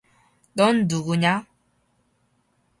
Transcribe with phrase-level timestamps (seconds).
[0.53, 1.45] 넌 누구냐?